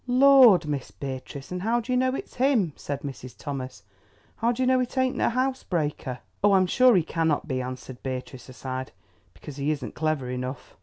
[0.07, 3.35] "Lord, Miss Beatrice, and how do you know it's him?" said Mrs.
[3.37, 3.83] Thomas.
[4.37, 8.01] "How do you know it ain't a housebreaker?" "Oh, I'm sure he cannot be," answered
[8.01, 8.93] Beatrice aside,
[9.35, 10.75] "because he isn't clever enough."